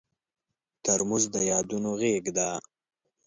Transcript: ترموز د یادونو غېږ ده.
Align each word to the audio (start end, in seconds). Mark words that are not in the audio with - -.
ترموز 0.83 1.23
د 1.33 1.35
یادونو 1.51 1.91
غېږ 1.99 2.25
ده. 2.37 2.49